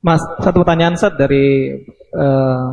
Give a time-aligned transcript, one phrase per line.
[0.00, 1.76] Mas, satu pertanyaan set dari
[2.16, 2.66] uh,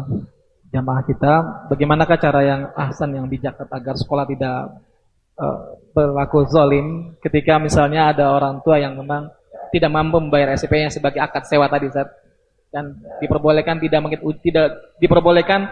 [0.71, 1.33] jamaah kita,
[1.67, 4.79] bagaimanakah cara yang ahsan yang bijak agar sekolah tidak
[5.35, 9.27] uh, berlaku zolim ketika misalnya ada orang tua yang memang
[9.75, 12.07] tidak mampu membayar SPP-nya sebagai akad sewa tadi Ustaz
[12.71, 15.67] dan diperbolehkan tidak mengikuti tidak diperbolehkan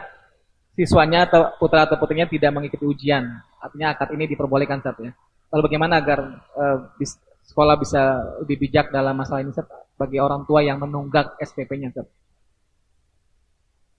[0.75, 3.23] siswanya atau putra atau putrinya tidak mengikuti ujian.
[3.63, 5.15] Artinya akad ini diperbolehkan Ustaz ya.
[5.55, 6.19] Lalu bagaimana agar
[6.51, 7.15] uh, bis,
[7.47, 8.01] sekolah bisa
[8.43, 11.91] lebih bijak dalam masalah ini Ustaz bagi orang tua yang menunggak SPP-nya?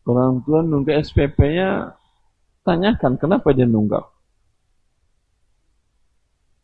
[0.06, 1.96] Orang tua nunggak SPP-nya
[2.62, 4.04] tanyakan kenapa dia nunggak.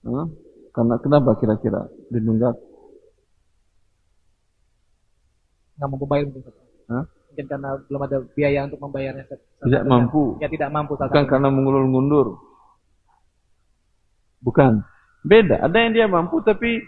[0.07, 0.27] Huh?
[0.73, 2.55] Karena kenapa kira-kira dinunggak?
[5.83, 6.55] nggak mampu bayar mungkin.
[6.87, 7.05] Hah?
[7.11, 9.25] Mungkin karena belum ada biaya untuk membayarnya.
[9.67, 10.39] Tidak mampu.
[10.39, 10.95] Ya tidak mampu.
[10.95, 12.39] Bukan karena mengulur-ngundur.
[14.47, 14.87] Bukan.
[15.27, 15.59] Beda.
[15.67, 16.87] Ada yang dia mampu tapi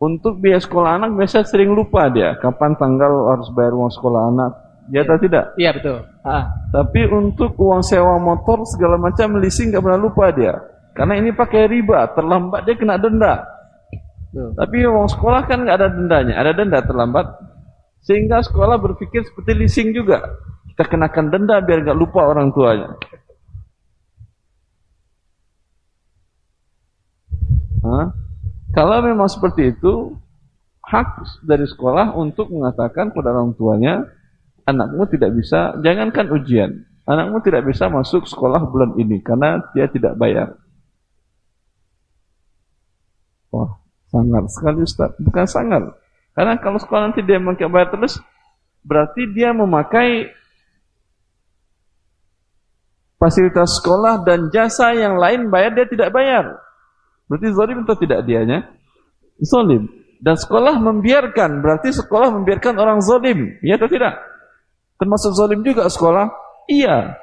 [0.00, 2.32] untuk biaya sekolah anak biasa sering lupa dia.
[2.40, 4.52] Kapan tanggal harus bayar uang sekolah anak.
[4.88, 5.52] Ya atau tidak?
[5.60, 6.02] Iya betul.
[6.24, 6.48] Ah.
[6.72, 10.56] Tapi untuk uang sewa motor segala macam leasing nggak pernah lupa dia.
[10.96, 13.44] Karena ini pakai riba, terlambat dia kena denda.
[14.32, 14.56] Betul.
[14.56, 17.26] Tapi uang sekolah kan nggak ada dendanya, ada denda terlambat.
[18.00, 20.24] Sehingga sekolah berpikir seperti leasing juga.
[20.72, 22.96] Kita kenakan denda biar nggak lupa orang tuanya.
[27.84, 28.29] Hah?
[28.70, 30.14] Kalau memang seperti itu,
[30.86, 34.06] hak dari sekolah untuk mengatakan kepada orang tuanya,
[34.62, 36.70] anakmu tidak bisa, jangankan ujian,
[37.06, 40.54] anakmu tidak bisa masuk sekolah bulan ini karena dia tidak bayar.
[43.50, 45.10] Wah, sangat sekali Ustaz.
[45.18, 45.82] Bukan sangat.
[46.38, 48.22] Karena kalau sekolah nanti dia memakai bayar terus,
[48.86, 50.30] berarti dia memakai
[53.18, 56.69] fasilitas sekolah dan jasa yang lain bayar dia tidak bayar.
[57.30, 58.66] Berarti zalim atau tidak dianya?
[59.38, 59.86] Zalim.
[60.18, 63.54] Dan sekolah membiarkan, berarti sekolah membiarkan orang zalim.
[63.62, 64.18] Iya atau tidak?
[64.98, 66.26] Termasuk zalim juga sekolah?
[66.66, 67.14] Iya.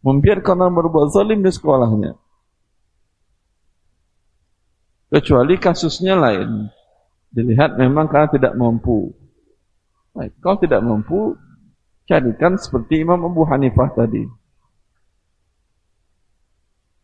[0.00, 2.16] Membiarkan orang berbuat zalim di sekolahnya.
[5.12, 6.72] Kecuali kasusnya lain.
[7.30, 9.12] Dilihat memang karena tidak mampu.
[10.16, 11.36] Baik, kalau tidak mampu,
[12.08, 14.24] carikan seperti Imam Abu Hanifah tadi.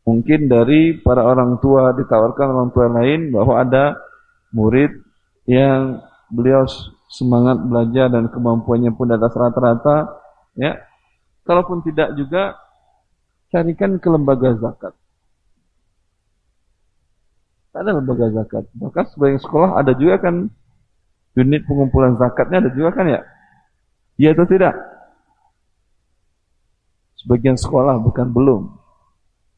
[0.03, 3.95] Mungkin dari para orang tua ditawarkan orang tua lain bahwa ada
[4.51, 4.91] murid
[5.47, 6.67] yang beliau
[7.07, 10.11] semangat belajar dan kemampuannya pun di atas rata-rata,
[10.59, 10.75] ya.
[11.47, 12.59] Kalaupun tidak juga
[13.51, 14.95] carikan ke lembaga zakat.
[17.73, 18.65] Ada lembaga zakat.
[18.75, 20.51] Maka sebagian sekolah ada juga kan
[21.39, 23.21] unit pengumpulan zakatnya ada juga kan ya?
[24.21, 24.75] Iya atau tidak?
[27.23, 28.82] Sebagian sekolah bukan belum.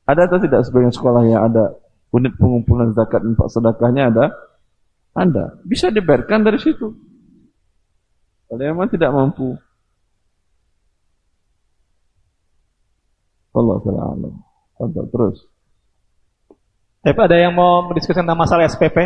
[0.04, 1.80] Ada atau tidak sebagian sekolah yang ada
[2.12, 4.26] unit pengumpulan zakat infak sedekahnya ada?
[5.16, 5.64] Ada.
[5.64, 6.92] Bisa dibayarkan dari situ.
[8.44, 9.56] Kalau memang tidak mampu.
[13.54, 14.30] Allah taala
[15.08, 15.46] terus.
[17.04, 18.96] Tapi ada yang mau mendiskusikan tentang masalah SPP?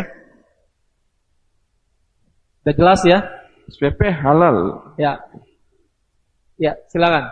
[2.63, 3.19] Sudah jelas ya?
[3.69, 4.89] SPP halal.
[4.97, 5.21] Ya.
[6.59, 7.31] Ya, silakan.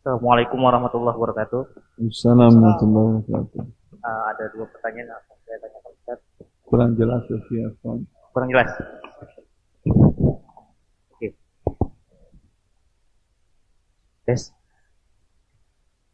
[0.00, 1.60] Assalamualaikum warahmatullahi wabarakatuh.
[2.08, 3.62] Assalamualaikum warahmatullahi wabarakatuh.
[4.00, 6.18] Uh, ada dua pertanyaan yang saya tanyakan Ustaz.
[6.64, 7.68] Kurang jelas ya,
[8.32, 8.70] Kurang jelas.
[11.12, 11.36] Oke.
[14.24, 14.56] Yes.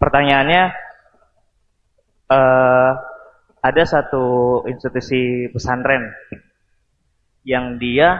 [0.02, 0.62] Pertanyaannya
[2.26, 2.90] uh,
[3.62, 6.10] ada satu institusi pesantren
[7.46, 8.18] yang dia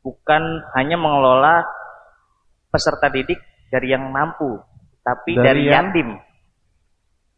[0.00, 1.68] bukan hanya mengelola
[2.72, 4.56] peserta didik dari yang mampu,
[5.06, 5.86] tapi dari, dari yang...
[5.86, 6.08] yatim.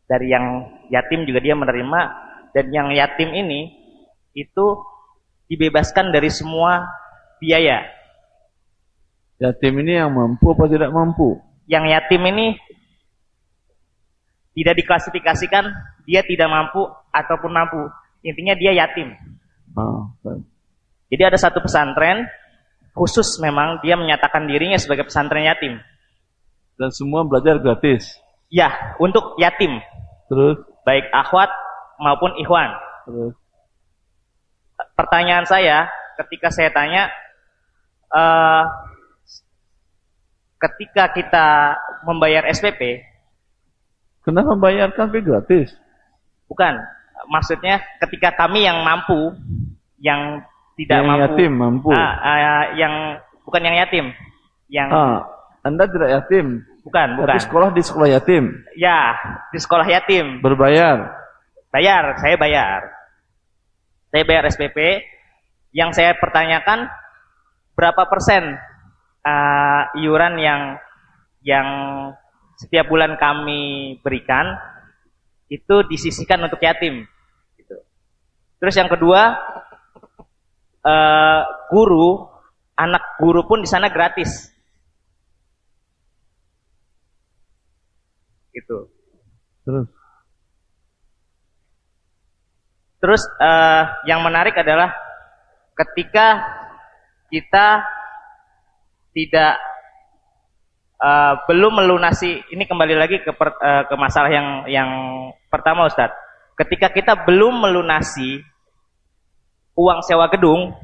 [0.08, 0.46] Dari yang
[0.88, 2.00] yatim juga dia menerima
[2.56, 3.76] dan yang yatim ini
[4.32, 4.66] itu
[5.52, 6.88] dibebaskan dari semua
[7.36, 7.84] biaya.
[9.36, 11.36] Yatim ini yang mampu apa tidak mampu?
[11.68, 12.56] Yang yatim ini
[14.56, 15.68] tidak diklasifikasikan
[16.08, 17.84] dia tidak mampu ataupun mampu.
[18.24, 19.12] Intinya dia yatim.
[19.76, 20.08] Oh,
[21.12, 22.24] Jadi ada satu pesantren
[22.96, 25.78] khusus memang dia menyatakan dirinya sebagai pesantren yatim.
[26.78, 28.14] Dan semua belajar gratis.
[28.48, 29.82] Ya, untuk yatim.
[30.30, 31.50] Terus baik akhwat
[31.98, 32.70] maupun ikhwan.
[33.04, 33.34] Terus
[34.94, 37.10] pertanyaan saya ketika saya tanya
[38.14, 38.66] uh,
[40.58, 41.46] ketika kita
[42.02, 43.06] membayar SPP
[44.26, 45.74] kenapa membayarkan tapi gratis
[46.50, 46.78] bukan
[47.30, 49.34] maksudnya ketika kami yang mampu
[50.02, 50.42] yang
[50.74, 52.94] tidak yang mampu yatim mampu uh, uh, yang
[53.46, 54.06] bukan yang yatim
[54.68, 55.24] yang Ah,
[55.64, 57.28] Anda tidak yatim, bukan, bukan.
[57.28, 58.44] tapi sekolah di sekolah yatim,
[58.74, 59.14] Ya,
[59.52, 60.40] di sekolah yatim.
[60.40, 61.12] berbayar.
[61.68, 62.80] Bayar, saya bayar.
[64.08, 65.04] Saya bayar SPP.
[65.76, 66.88] Yang saya pertanyakan
[67.76, 68.56] berapa persen
[69.20, 70.80] uh, iuran yang
[71.44, 71.68] yang
[72.58, 74.56] setiap bulan kami berikan
[75.52, 77.04] itu disisihkan untuk yatim.
[77.54, 77.76] Gitu.
[78.58, 79.36] Terus yang kedua,
[80.82, 81.40] uh,
[81.70, 82.26] guru,
[82.74, 84.50] anak guru pun di sana gratis.
[88.58, 88.78] Gitu.
[89.62, 89.86] Terus,
[92.98, 94.90] Terus eh, yang menarik adalah
[95.78, 96.42] ketika
[97.30, 97.86] kita
[99.14, 99.54] tidak
[100.98, 104.90] eh, belum melunasi ini kembali lagi ke per- eh, ke masalah yang yang
[105.46, 106.18] pertama Ustadz.
[106.58, 108.42] Ketika kita belum melunasi
[109.78, 110.74] uang sewa gedung,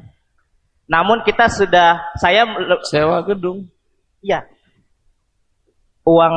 [0.87, 2.47] namun kita sudah saya
[2.87, 3.67] sewa gedung.
[4.23, 4.47] Iya.
[6.07, 6.35] Uang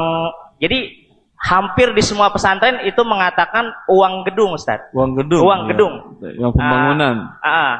[0.58, 1.06] jadi
[1.38, 4.90] hampir di semua pesantren itu mengatakan uang gedung, Ustaz.
[4.90, 5.42] Uang gedung.
[5.46, 5.68] Uang ya.
[5.74, 5.94] gedung.
[6.22, 7.16] Yang pembangunan.
[7.38, 7.74] Ah, ah.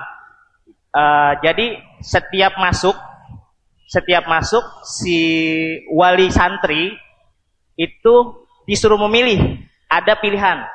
[0.89, 1.67] Eh, jadi
[2.01, 2.97] setiap masuk
[3.89, 5.17] setiap masuk si
[5.93, 6.93] wali santri
[7.77, 8.15] itu
[8.69, 9.65] disuruh memilih.
[9.89, 10.69] Ada pilihan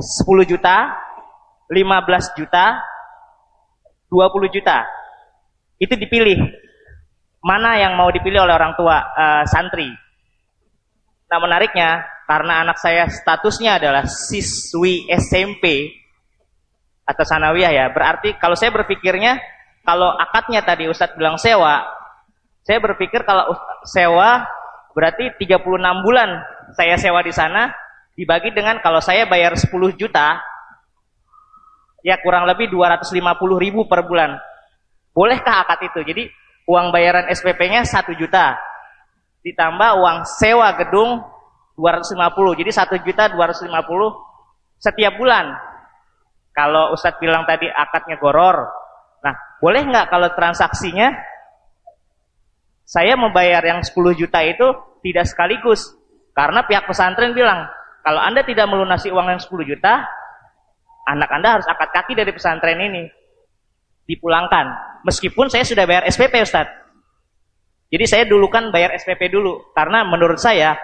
[0.00, 0.96] 10 juta,
[1.68, 2.80] 15 juta,
[4.08, 4.88] 20 juta.
[5.76, 6.40] Itu dipilih.
[7.44, 9.88] Mana yang mau dipilih oleh orang tua eh, santri.
[11.28, 15.92] Nah menariknya, karena anak saya statusnya adalah siswi SMP
[17.04, 19.40] atau sanawiyah ya, berarti kalau saya berpikirnya,
[19.84, 21.84] kalau akadnya tadi Ustadz bilang sewa,
[22.64, 24.44] saya berpikir kalau sewa
[24.92, 25.64] berarti 36
[26.04, 26.30] bulan
[26.76, 27.72] saya sewa di sana,
[28.12, 30.36] dibagi dengan kalau saya bayar 10 juta,
[32.04, 33.16] ya kurang lebih 250
[33.56, 34.36] ribu per bulan.
[35.16, 36.00] Bolehkah akad itu?
[36.04, 36.22] Jadi
[36.68, 38.60] uang bayaran SPP-nya 1 juta,
[39.42, 41.22] ditambah uang sewa gedung
[41.78, 42.60] 250.
[42.60, 43.70] Jadi 1 juta 250
[44.82, 45.54] setiap bulan.
[46.50, 48.66] Kalau Ustadz bilang tadi akadnya goror.
[49.22, 51.14] Nah, boleh nggak kalau transaksinya
[52.88, 54.66] saya membayar yang 10 juta itu
[55.04, 55.92] tidak sekaligus.
[56.34, 57.68] Karena pihak pesantren bilang,
[58.00, 60.08] kalau Anda tidak melunasi uang yang 10 juta,
[61.04, 63.04] anak Anda harus akad kaki dari pesantren ini.
[64.08, 64.66] Dipulangkan.
[65.04, 66.87] Meskipun saya sudah bayar SPP Ustadz.
[67.88, 70.76] Jadi saya dulu kan bayar SPP dulu karena menurut saya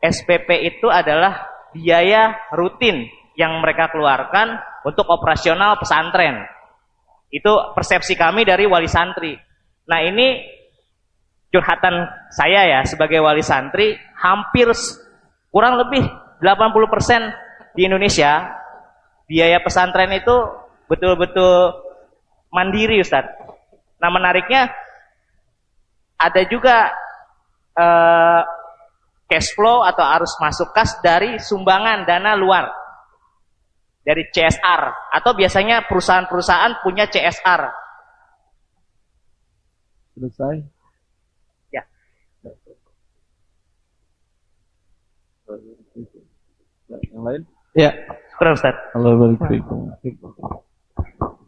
[0.00, 1.44] SPP itu adalah
[1.76, 3.04] biaya rutin
[3.36, 4.56] yang mereka keluarkan
[4.88, 6.48] untuk operasional pesantren.
[7.28, 9.36] Itu persepsi kami dari wali santri.
[9.86, 10.40] Nah, ini
[11.52, 14.72] curhatan saya ya sebagai wali santri hampir
[15.52, 16.02] kurang lebih
[16.40, 18.56] 80% di Indonesia
[19.28, 20.36] biaya pesantren itu
[20.88, 21.76] betul-betul
[22.48, 23.36] mandiri Ustadz.
[24.00, 24.72] Nah, menariknya
[26.16, 26.90] ada juga
[27.76, 28.42] eh,
[29.28, 32.68] cash flow atau arus masuk kas dari sumbangan dana luar
[34.06, 34.82] dari CSR
[35.18, 37.62] atau biasanya perusahaan-perusahaan punya CSR.
[40.14, 40.56] Selesai.
[41.74, 41.82] Ya.
[46.88, 47.42] Yang lain?
[47.76, 47.92] Ya,
[48.36, 48.76] Kurang Ustaz.
[48.92, 49.16] Allah.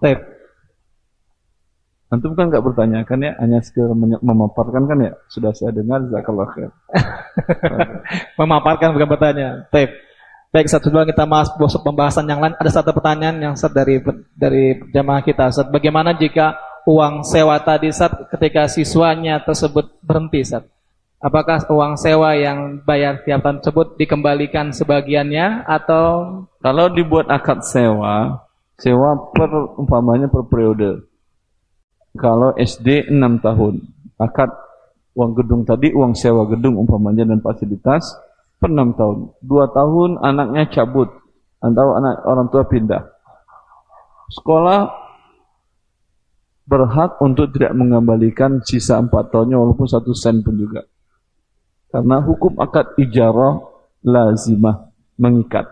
[0.01, 0.19] Taib.
[2.09, 3.93] Antum kan nggak bertanya kan ya, hanya sekedar
[4.25, 5.13] memaparkan kan ya.
[5.29, 6.73] Sudah saya dengar, zakallah khair.
[8.41, 9.69] Memaparkan bukan bertanya.
[9.69, 9.93] Taib.
[10.49, 12.57] Baik, satu dua kita masuk pembahasan yang lain.
[12.57, 14.01] Ada satu pertanyaan yang Ustaz dari
[14.33, 15.53] dari jamaah kita.
[15.53, 16.57] Ustaz, bagaimana jika
[16.89, 20.65] uang sewa tadi Ustaz ketika siswanya tersebut berhenti Ustaz?
[21.21, 26.07] Apakah uang sewa yang bayar tiap tahun tersebut dikembalikan sebagiannya atau
[26.65, 28.49] Kalau dibuat akad sewa,
[28.81, 31.08] sewa per umpamanya per periode.
[32.19, 33.75] Kalau SD 6 tahun,
[34.19, 34.51] akad
[35.15, 38.03] uang gedung tadi, uang sewa gedung umpamanya dan fasilitas
[38.59, 39.19] per 6 tahun.
[39.47, 41.09] 2 tahun anaknya cabut
[41.63, 43.03] atau anak orang tua pindah.
[44.35, 44.91] Sekolah
[46.69, 50.85] berhak untuk tidak mengembalikan sisa 4 tahunnya walaupun satu sen pun juga.
[51.89, 53.63] Karena hukum akad ijarah
[54.05, 55.65] lazimah mengikat.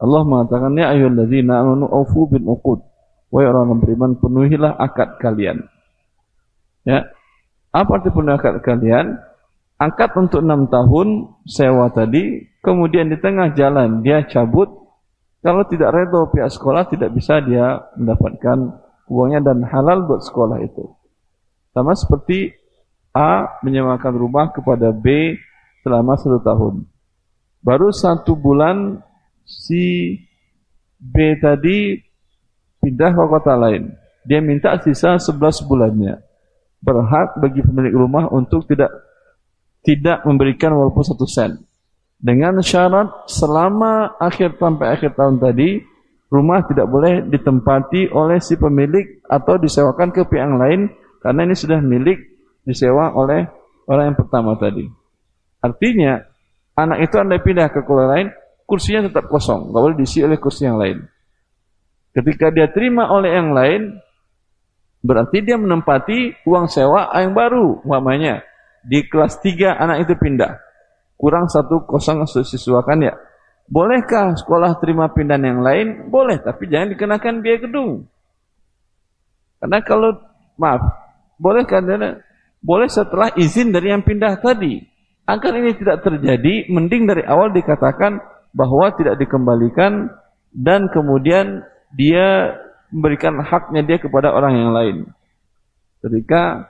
[0.00, 2.89] Allah mengatakan ya ayyuhalladzina amanu aufu bil uqud.
[3.30, 5.62] Wahai orang beriman penuhilah akad kalian.
[6.82, 7.06] Ya.
[7.70, 9.14] Apa arti penuhi akad kalian?
[9.78, 14.68] Akad untuk enam tahun sewa tadi, kemudian di tengah jalan dia cabut.
[15.40, 18.76] Kalau tidak redo pihak sekolah tidak bisa dia mendapatkan
[19.08, 20.84] uangnya dan halal buat sekolah itu.
[21.72, 22.52] Sama seperti
[23.16, 25.38] A menyewakan rumah kepada B
[25.80, 26.84] selama satu tahun.
[27.64, 29.00] Baru satu bulan
[29.48, 30.16] si
[31.00, 32.09] B tadi
[32.80, 33.92] pindah ke kota lain.
[34.24, 36.20] Dia minta sisa 11 bulannya.
[36.80, 38.88] berhak bagi pemilik rumah untuk tidak
[39.84, 41.60] tidak memberikan walaupun satu sen.
[42.16, 45.80] Dengan syarat selama akhir sampai akhir tahun tadi,
[46.32, 50.88] rumah tidak boleh ditempati oleh si pemilik atau disewakan ke pihak lain
[51.20, 52.16] karena ini sudah milik
[52.64, 53.44] disewa oleh
[53.88, 54.88] orang yang pertama tadi.
[55.60, 56.20] Artinya,
[56.76, 58.32] anak itu anda pindah ke sekolah lain,
[58.64, 61.04] kursinya tetap kosong, nggak boleh diisi oleh kursi yang lain.
[62.10, 64.02] Ketika dia terima oleh yang lain,
[65.04, 68.42] berarti dia menempati uang sewa yang baru, umpamanya.
[68.80, 70.70] Di kelas 3 anak itu pindah
[71.20, 73.14] kurang satu kosong siswakan ya.
[73.68, 75.86] Bolehkah sekolah terima pindahan yang lain?
[76.08, 78.08] Boleh, tapi jangan dikenakan biaya gedung.
[79.60, 80.16] Karena kalau,
[80.58, 80.80] maaf,
[81.36, 82.18] boleh karena
[82.58, 84.80] boleh setelah izin dari yang pindah tadi.
[85.28, 88.18] Agar ini tidak terjadi, mending dari awal dikatakan
[88.50, 90.10] bahwa tidak dikembalikan
[90.50, 91.62] dan kemudian
[91.94, 92.58] dia
[92.90, 94.96] memberikan haknya dia kepada orang yang lain.
[96.02, 96.66] Ketika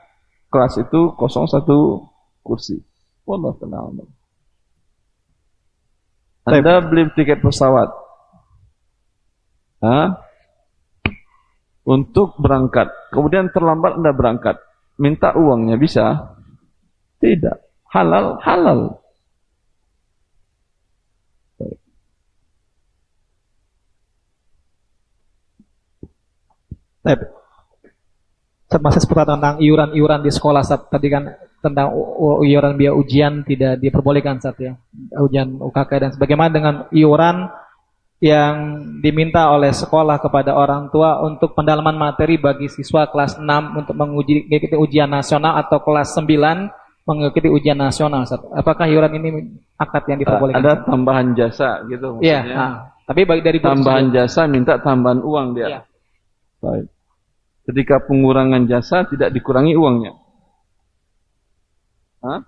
[0.51, 2.09] kelas itu kosong satu
[2.43, 2.83] kursi.
[3.25, 4.05] Wallah tenang.
[6.45, 7.89] Anda beli tiket pesawat.
[9.81, 10.19] Hah?
[11.87, 12.91] Untuk berangkat.
[13.15, 14.57] Kemudian terlambat Anda berangkat.
[15.01, 16.37] Minta uangnya bisa?
[17.23, 17.89] Tidak.
[17.89, 19.01] Halal, halal.
[27.01, 27.21] Baik.
[28.71, 31.27] Masih seputar tentang iuran-iuran di sekolah saat tadi kan
[31.61, 31.93] tentang
[32.47, 34.73] iuran biaya ujian tidak diperbolehkan saat ya
[35.21, 37.51] ujian UKK dan sebagaimana dengan iuran
[38.21, 38.55] yang
[39.01, 43.49] diminta oleh sekolah kepada orang tua untuk pendalaman materi bagi siswa kelas 6
[43.81, 46.29] untuk menguji mengikuti ujian nasional atau kelas 9
[47.09, 48.29] mengikuti ujian nasional.
[48.53, 49.29] Apakah iuran ini
[49.81, 50.61] akad yang diperbolehkan?
[50.61, 52.73] Ada tambahan jasa gitu Iya, nah,
[53.09, 55.67] tapi bagi dari tambahan jasa minta tambahan uang dia.
[55.67, 55.81] Ya.
[56.61, 56.87] Baik.
[57.65, 60.13] Ketika pengurangan jasa tidak dikurangi uangnya.
[62.21, 62.41] Hah?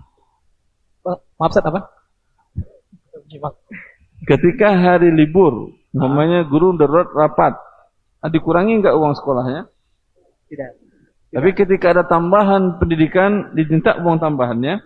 [1.41, 1.81] Maaf Ustaz apa?
[4.29, 7.57] Ketika hari libur, namanya guru darurat rapat,
[8.23, 9.67] ah, dikurangi enggak uang sekolahnya?
[10.53, 10.71] Tidak.
[11.33, 14.85] Tapi ketika ada tambahan pendidikan, diminta uang tambahannya?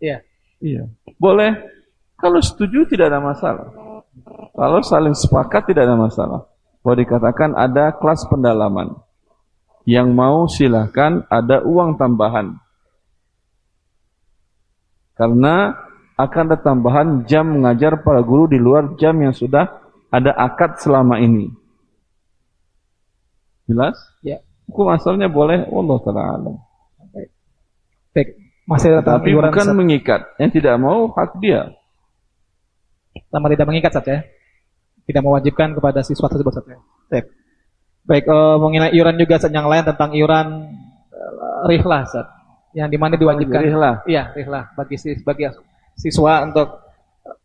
[0.00, 0.24] Iya.
[0.64, 0.88] Iya.
[1.20, 1.52] Boleh.
[2.16, 3.68] Kalau setuju tidak ada masalah.
[4.56, 6.48] Kalau saling sepakat tidak ada masalah.
[6.84, 8.92] Kalau dikatakan ada kelas pendalaman.
[9.88, 12.60] Yang mau silahkan ada uang tambahan.
[15.16, 15.72] Karena
[16.20, 19.80] akan ada tambahan jam mengajar para guru di luar jam yang sudah
[20.12, 21.48] ada akad selama ini.
[23.64, 23.96] Jelas?
[24.20, 24.44] Ya.
[24.68, 26.52] Hukum asalnya boleh, Allah taala
[28.12, 28.28] Baik.
[28.64, 30.36] Masih Tapi bukan mengikat.
[30.36, 31.72] Yang tidak mau hak dia.
[33.28, 34.24] Sama tidak mengikat saja.
[35.04, 36.76] Tidak mewajibkan kepada siswa tersebut saja.
[36.76, 36.80] Ya?
[37.12, 37.26] Baik.
[38.04, 40.46] Baik, uh, mengenai iuran juga yang lain tentang iuran
[41.08, 42.28] uh, rihlah, Sat
[42.74, 43.94] yang di mana diwajibkan rihlah.
[44.04, 45.46] Iya, rihlah bagi bagi
[45.94, 46.84] siswa untuk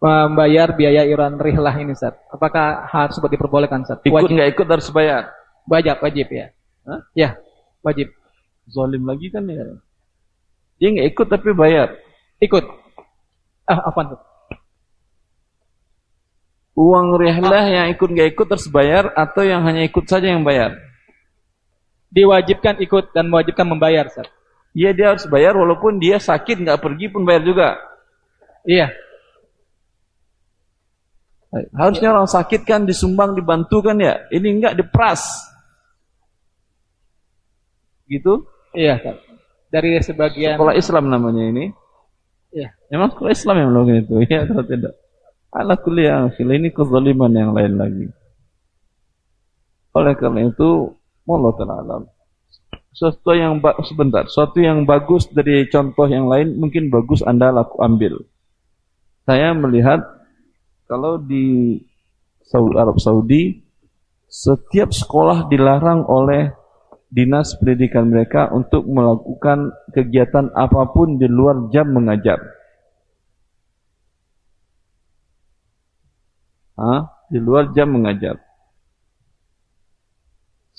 [0.01, 2.17] membayar biaya iuran rihlah ini, Ustaz.
[2.33, 4.01] Apakah harus seperti diperbolehkan, Ustaz?
[4.03, 5.29] Ikut nggak ikut harus bayar?
[5.69, 6.49] Wajib, wajib ya.
[6.89, 7.01] Hah?
[7.13, 7.29] Ya,
[7.85, 8.09] wajib.
[8.69, 9.79] Zolim lagi kan ya.
[10.81, 11.93] Dia nggak ikut tapi bayar.
[12.41, 12.65] Ikut.
[13.69, 14.19] Ah, apa tuh?
[16.77, 17.67] Uang rihlah ah.
[17.67, 20.77] yang ikut nggak ikut harus bayar atau yang hanya ikut saja yang bayar?
[22.09, 24.29] Diwajibkan ikut dan mewajibkan membayar, Ustaz.
[24.73, 27.67] Iya dia harus bayar walaupun dia sakit nggak pergi pun bayar juga.
[28.65, 28.93] Iya.
[31.73, 34.21] Harusnya orang sakit kan disumbang dibantu kan ya.
[34.29, 35.25] Ini enggak diperas.
[38.05, 38.45] Gitu?
[38.77, 39.15] Iya kan.
[39.69, 41.65] Dari sebagian sekolah Islam namanya ini.
[42.53, 42.73] Iya.
[42.93, 44.93] Memang sekolah Islam yang melakukan itu, ya atau tidak?
[45.49, 48.07] Ala kuliah ini kezaliman yang lain lagi.
[49.97, 50.93] Oleh karena itu,
[51.25, 51.97] Allah Ta'ala
[52.99, 58.19] sesuatu yang sebentar, sesuatu yang bagus dari contoh yang lain mungkin bagus Anda laku ambil.
[59.23, 60.03] Saya melihat
[60.89, 61.79] kalau di
[62.43, 63.61] Saudi Arab Saudi
[64.27, 66.51] setiap sekolah dilarang oleh
[67.07, 72.37] dinas pendidikan mereka untuk melakukan kegiatan apa pun di luar jam mengajar.
[76.79, 77.27] Hah?
[77.27, 78.39] Di luar jam mengajar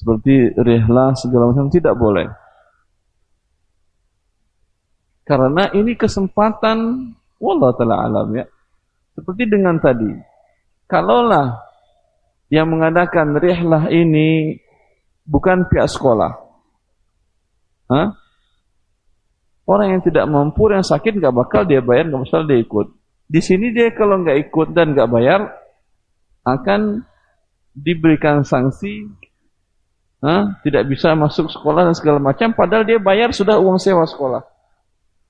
[0.01, 2.25] seperti rihlah segala macam tidak boleh.
[5.29, 6.79] Karena ini kesempatan
[7.37, 8.49] wallah taala alam ya.
[9.13, 10.09] Seperti dengan tadi.
[10.89, 11.61] Kalaulah
[12.49, 14.57] yang mengadakan rihlah ini
[15.29, 16.33] bukan pihak sekolah.
[17.93, 18.17] Hah?
[19.69, 22.87] Orang yang tidak mampu, yang sakit nggak bakal dia bayar, nggak bakal dia ikut.
[23.29, 25.60] Di sini dia kalau nggak ikut dan nggak bayar
[26.45, 27.05] akan
[27.77, 29.07] diberikan sanksi
[30.21, 30.61] Hah?
[30.61, 34.45] tidak bisa masuk sekolah dan segala macam, padahal dia bayar sudah uang sewa sekolah.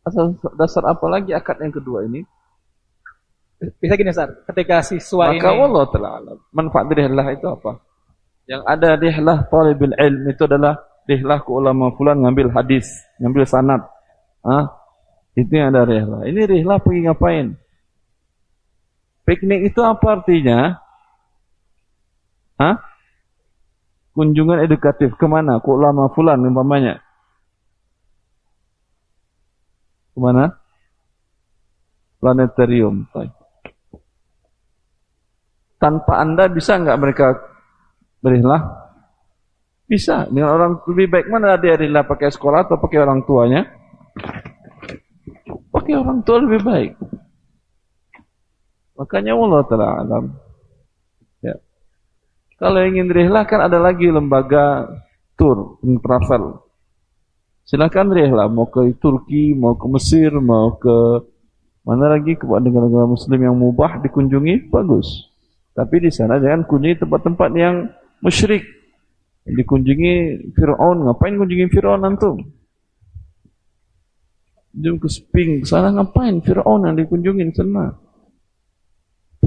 [0.03, 2.27] Asal dasar apa lagi akad yang kedua ini?
[3.79, 7.79] Bisa gini Ustaz, ketika siswa Maka ini Allah Ta'ala manfaat rihlah itu apa?
[8.51, 10.75] Yang ada rihlah talibul ilm itu adalah
[11.07, 12.91] rihlah ke ulama fulan ngambil hadis,
[13.23, 13.87] ngambil sanad.
[14.43, 14.75] Hah?
[15.39, 16.27] Itu yang ada rihlah.
[16.27, 17.47] Ini rihlah pergi ngapain?
[19.23, 20.83] Piknik itu apa artinya?
[22.61, 22.91] Hah?
[24.21, 25.63] kunjungan edukatif ke mana?
[25.65, 27.01] Ke ulama fulan umpamanya.
[30.13, 30.45] Ke mana?
[32.21, 33.09] Planetarium.
[35.81, 37.33] Tanpa anda bisa nggak mereka
[38.21, 38.61] berilah?
[39.89, 40.29] Bisa.
[40.29, 43.65] Dengan orang lebih baik mana dia rela pakai sekolah atau pakai orang tuanya?
[45.73, 46.93] Pakai orang tua lebih baik.
[49.01, 50.50] Makanya Allah Taala alam.
[52.61, 54.85] Kalau ingin rihlah kan ada lagi lembaga
[55.33, 56.61] tour, travel.
[57.65, 61.25] Silakan rihlah, mau ke Turki, mau ke Mesir, mau ke
[61.89, 65.33] mana lagi ke negara-negara Muslim yang mubah dikunjungi, bagus.
[65.73, 67.89] Tapi di sana jangan kunjungi tempat-tempat yang
[68.21, 68.61] musyrik.
[69.49, 72.45] Dikunjungi Fir'aun, ngapain kunjungi Fir'aun antum?
[74.77, 78.10] Jom ke Sping, sana ngapain Fir'aun yang dikunjungi di sana?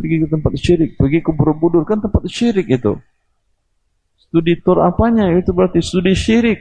[0.03, 2.99] Pergi ke tempat syirik, pergi ke Borobudur kan tempat syirik itu.
[4.19, 5.31] Studi tur apanya?
[5.31, 6.59] Itu berarti studi syirik.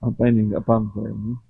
[0.00, 0.48] Apa ini?
[0.48, 1.47] Enggak paham saya ini.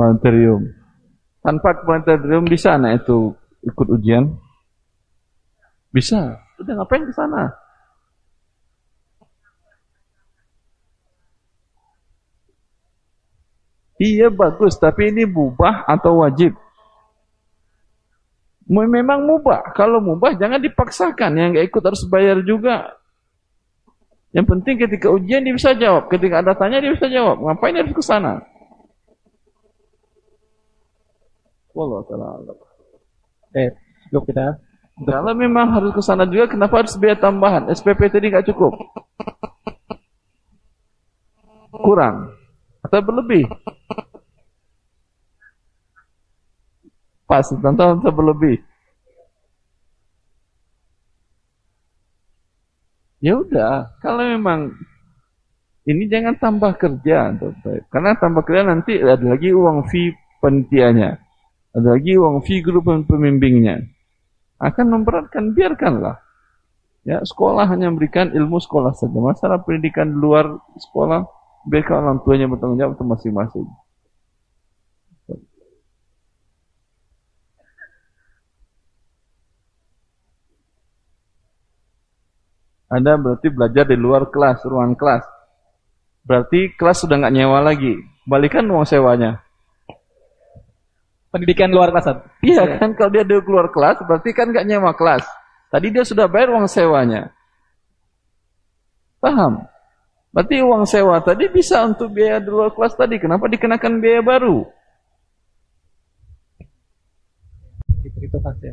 [0.00, 0.64] Planetarium.
[1.44, 4.32] Tanpa planetarium bisa anak itu ikut ujian?
[5.92, 6.40] Bisa.
[6.56, 7.52] Udah ngapain ke sana?
[14.00, 16.56] Iya bagus, tapi ini mubah atau wajib?
[18.64, 19.76] Memang mubah.
[19.76, 21.36] Kalau mubah jangan dipaksakan.
[21.36, 22.96] Yang nggak ikut harus bayar juga.
[24.32, 26.08] Yang penting ketika ujian dia bisa jawab.
[26.08, 27.44] Ketika ada tanya dia bisa jawab.
[27.44, 28.40] Ngapain harus ke sana?
[31.76, 32.54] Wallah taala
[33.54, 33.70] Eh,
[34.10, 34.46] cukup kita.
[35.00, 37.66] Kalau memang harus ke sana juga, kenapa harus biaya tambahan?
[37.72, 38.76] SPP tadi nggak cukup.
[41.70, 42.34] Kurang
[42.84, 43.46] atau berlebih?
[47.30, 48.58] Pas, tentu atau berlebih.
[53.20, 54.72] Ya udah, kalau memang
[55.88, 57.32] ini jangan tambah kerja,
[57.92, 61.29] karena tambah kerja nanti ada lagi uang fee penitiannya.
[61.70, 63.86] Ada lagi uang figur pembimbingnya.
[64.58, 66.18] Akan memberatkan, biarkanlah.
[67.06, 69.14] Ya, sekolah hanya memberikan ilmu sekolah saja.
[69.16, 71.24] Masalah pendidikan di luar sekolah,
[71.70, 73.70] biarkan orang tuanya bertanggung jawab masing-masing.
[82.90, 85.22] Anda berarti belajar di luar kelas, ruang kelas.
[86.26, 87.94] Berarti kelas sudah nggak nyewa lagi.
[88.26, 89.38] Balikan uang sewanya
[91.30, 92.26] pendidikan luar kelas.
[92.42, 95.24] Iya kan kalau dia udah keluar kelas berarti kan nggak nyewa kelas.
[95.70, 97.30] Tadi dia sudah bayar uang sewanya.
[99.22, 99.70] Paham?
[100.30, 103.18] Berarti uang sewa tadi bisa untuk biaya di luar kelas tadi.
[103.22, 104.66] Kenapa dikenakan biaya baru?
[108.20, 108.70] Itu saja.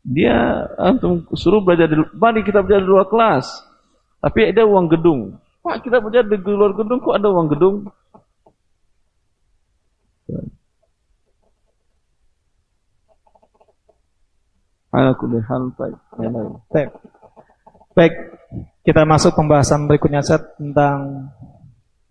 [0.00, 3.46] Dia antum suruh belajar di mari kita belajar di luar kelas.
[4.20, 5.38] Tapi ada uang gedung.
[5.60, 7.76] Pak, kita belajar di luar gedung kok ada uang gedung?
[14.90, 15.98] Ala kulli hal baik.
[16.74, 16.90] Baik.
[17.94, 18.14] Baik,
[18.82, 21.30] kita masuk pembahasan berikutnya set tentang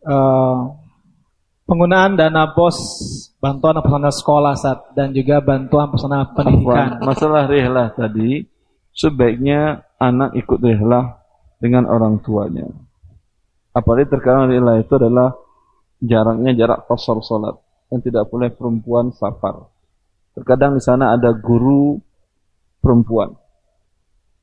[0.08, 0.76] uh,
[1.68, 2.80] penggunaan dana bos
[3.44, 7.00] bantuan personal sekolah saat dan juga bantuan personal pendidikan.
[7.04, 8.48] Masalah rehlah tadi
[8.96, 11.20] sebaiknya anak ikut rehlah
[11.60, 12.68] dengan orang tuanya.
[13.76, 15.36] Apalagi terkadang rehlah itu adalah
[16.00, 19.70] jaraknya jarak kosor solat yang tidak boleh perempuan safar.
[20.38, 21.98] Terkadang di sana ada guru
[22.80, 23.34] perempuan.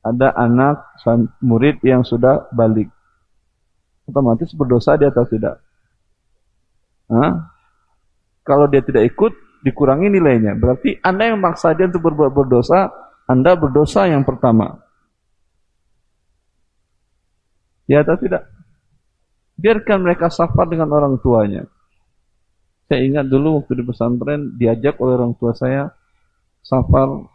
[0.03, 0.99] Ada anak
[1.43, 2.87] murid yang sudah balik.
[4.07, 5.59] Otomatis berdosa dia atau tidak?
[7.11, 7.51] Hah?
[8.47, 9.35] Kalau dia tidak ikut,
[9.67, 10.55] dikurangi nilainya.
[10.55, 12.87] Berarti Anda yang memaksa dia untuk berbuat berdosa,
[13.27, 14.79] Anda berdosa yang pertama.
[17.87, 18.47] Ya atau tidak?
[19.59, 21.67] Biarkan mereka safar dengan orang tuanya.
[22.87, 25.91] Saya ingat dulu waktu di pesantren diajak oleh orang tua saya
[26.63, 27.27] safar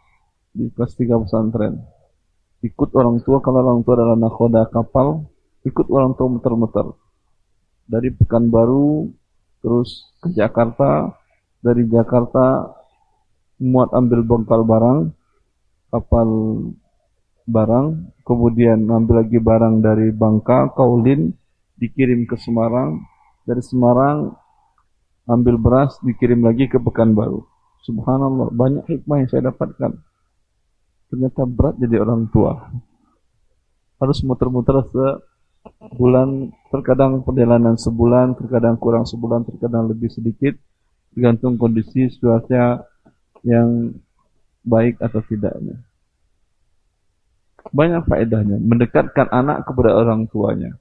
[0.49, 1.77] di kelas 3 pesantren.
[2.65, 5.29] Ikut orang tua kalau orang tua adalah nakoda kapal,
[5.61, 6.97] ikut orang tua muter-muter.
[7.85, 9.13] Dari Pekanbaru
[9.61, 11.13] terus ke Jakarta,
[11.61, 12.73] dari Jakarta
[13.61, 14.99] muat ambil bengkal barang,
[15.93, 16.29] kapal
[17.45, 17.87] barang,
[18.25, 21.29] kemudian ambil lagi barang dari Bangka, Kaulin,
[21.77, 23.05] dikirim ke Semarang,
[23.45, 24.42] dari Semarang
[25.27, 27.43] ambil beras dikirim lagi ke Pekanbaru.
[27.83, 29.91] Subhanallah, banyak hikmah yang saya dapatkan.
[31.11, 32.71] Ternyata berat jadi orang tua.
[33.99, 40.55] Harus muter-muter sebulan, terkadang perjalanan sebulan, terkadang kurang sebulan, terkadang lebih sedikit,
[41.11, 42.83] tergantung kondisi cuaca
[43.43, 43.91] yang
[44.63, 45.83] baik atau tidaknya.
[47.71, 50.75] Banyak faedahnya, mendekatkan anak kepada orang tuanya.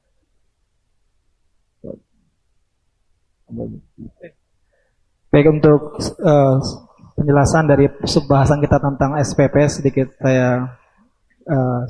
[5.32, 6.56] Baik untuk uh,
[7.16, 10.76] penjelasan dari subbahasan kita tentang SPP sedikit saya
[11.48, 11.82] uh,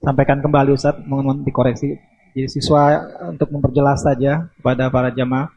[0.00, 1.96] sampaikan kembali Ustaz, mohon dikoreksi.
[2.30, 5.50] Jadi siswa untuk memperjelas saja kepada para jamaah,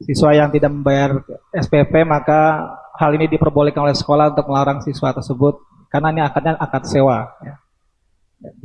[0.00, 1.20] siswa yang tidak membayar
[1.52, 2.64] SPP maka
[2.98, 7.28] hal ini diperbolehkan oleh sekolah untuk melarang siswa tersebut karena ini akadnya akad sewa.
[7.44, 7.54] Ya.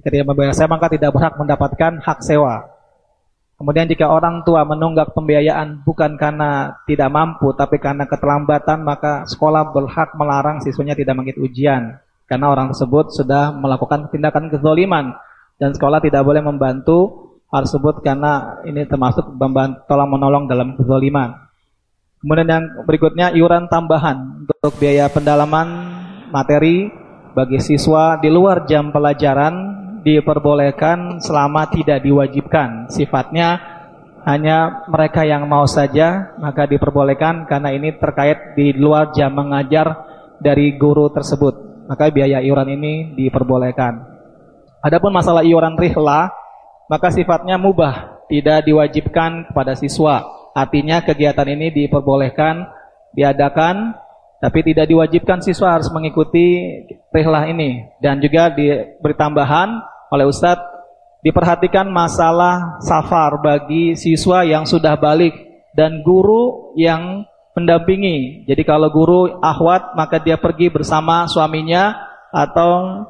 [0.06, 2.73] Tidak membayar sewa maka tidak berhak mendapatkan hak sewa.
[3.63, 9.71] Kemudian jika orang tua menunggak pembiayaan bukan karena tidak mampu tapi karena keterlambatan maka sekolah
[9.71, 11.95] berhak melarang siswanya tidak mengikuti ujian
[12.28, 15.15] karena orang tersebut sudah melakukan tindakan kezoliman
[15.56, 19.32] dan sekolah tidak boleh membantu hal tersebut karena ini termasuk
[19.88, 21.32] tolong menolong dalam kezoliman.
[22.19, 25.67] Kemudian yang berikutnya iuran tambahan untuk biaya pendalaman
[26.36, 26.91] materi
[27.32, 32.92] bagi siswa di luar jam pelajaran diperbolehkan selama tidak diwajibkan.
[32.92, 33.60] Sifatnya
[34.24, 40.06] hanya mereka yang mau saja maka diperbolehkan karena ini terkait di luar jam mengajar
[40.39, 41.88] dari guru tersebut.
[41.88, 44.13] Maka biaya iuran ini diperbolehkan.
[44.84, 46.32] Adapun masalah iuran rihla
[46.92, 50.24] maka sifatnya mubah, tidak diwajibkan kepada siswa.
[50.54, 52.68] Artinya kegiatan ini diperbolehkan
[53.16, 53.96] diadakan
[54.44, 56.60] tapi tidak diwajibkan siswa harus mengikuti
[57.16, 59.80] rihlah ini dan juga diberi tambahan
[60.13, 60.62] oleh Ustadz
[61.26, 65.34] diperhatikan masalah safar bagi siswa yang sudah balik
[65.73, 67.26] dan guru yang
[67.58, 68.45] mendampingi.
[68.45, 71.97] Jadi kalau guru ahwat maka dia pergi bersama suaminya
[72.30, 73.02] atau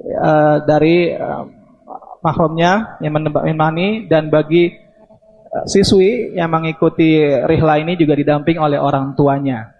[0.00, 1.44] uh, dari uh,
[2.24, 4.72] mahramnya yang menemani dan bagi
[5.52, 9.76] uh, siswi yang mengikuti rihla ini juga didamping oleh orang tuanya.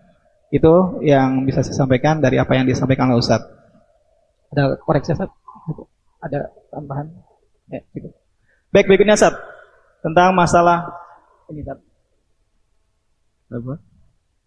[0.52, 3.44] Itu yang bisa saya sampaikan dari apa yang disampaikan oleh Ustaz.
[4.52, 5.30] Ada koreksi Ustaz?
[6.22, 7.07] Ada tambahan?
[7.68, 8.09] Ya, gitu.
[8.72, 9.35] Baik, berikutnya Sat.
[10.00, 10.87] Tentang masalah
[11.50, 11.79] ini Sat.
[13.52, 13.79] Apa?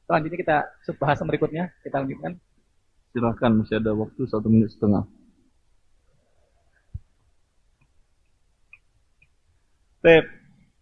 [0.10, 0.58] Selanjutnya kita
[0.98, 2.34] bahasan berikutnya, kita lanjutkan.
[3.14, 5.06] Silahkan, masih ada waktu satu menit setengah.
[10.00, 10.26] Baik.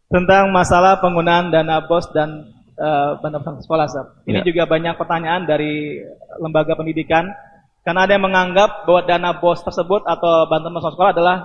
[0.08, 2.48] Tentang masalah penggunaan dana bos dan
[2.80, 4.08] uh, bantuan sekolah, Sat.
[4.24, 4.48] Ini ya.
[4.48, 6.00] juga banyak pertanyaan dari
[6.40, 7.28] lembaga pendidikan
[7.88, 11.38] karena ada yang menganggap bahwa dana BOS tersebut atau bantuan masuk sekolah adalah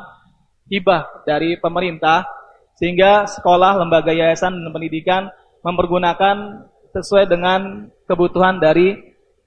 [0.66, 2.26] hibah dari pemerintah
[2.74, 5.30] sehingga sekolah, lembaga yayasan dan pendidikan
[5.62, 8.98] mempergunakan sesuai dengan kebutuhan dari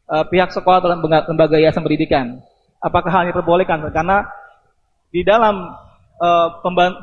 [0.07, 0.89] uh, pihak sekolah atau
[1.35, 2.39] lembaga yayasan pendidikan.
[2.79, 3.91] Apakah hal ini diperbolehkan?
[3.91, 4.23] Karena
[5.11, 5.75] di dalam
[6.23, 6.47] uh,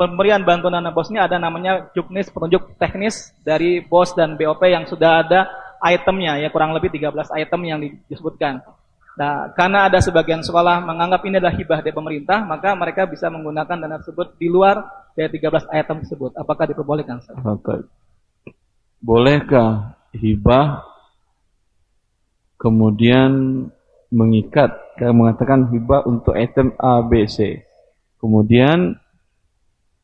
[0.01, 4.89] pemberian bantuan dana BOS ini ada namanya juknis petunjuk teknis dari BOS dan BOP yang
[4.89, 5.53] sudah ada
[5.85, 7.13] itemnya ya kurang lebih 13
[7.45, 7.79] item yang
[8.09, 8.65] disebutkan.
[9.13, 13.77] Nah, karena ada sebagian sekolah menganggap ini adalah hibah dari pemerintah, maka mereka bisa menggunakan
[13.77, 14.81] dana tersebut di luar
[15.13, 16.33] dari 13 ayat tersebut.
[16.33, 17.21] Apakah diperbolehkan?
[19.05, 20.89] Bolehkah hibah
[22.57, 23.67] kemudian
[24.09, 27.69] mengikat, kayak mengatakan hibah untuk item A, B, C.
[28.17, 28.97] Kemudian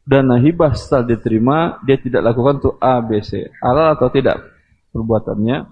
[0.05, 3.49] dana hibah setelah diterima, dia tidak lakukan untuk A, B, C.
[3.65, 4.43] Halal atau tidak
[4.93, 5.65] perbuatannya,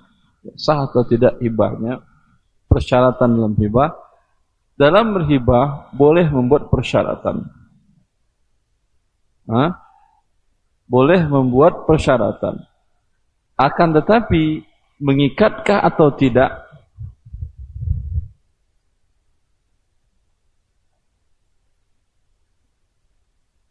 [0.57, 2.01] sah atau tidak hibahnya,
[2.77, 3.97] persyaratan dalam hibah.
[4.77, 7.49] Dalam berhibah boleh membuat persyaratan.
[9.49, 9.73] Hah?
[10.85, 12.61] Boleh membuat persyaratan.
[13.57, 14.69] Akan tetapi
[15.01, 16.69] mengikatkah atau tidak?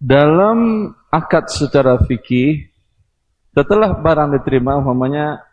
[0.01, 2.65] Dalam akad secara fikih,
[3.53, 5.45] setelah barang diterima, umpamanya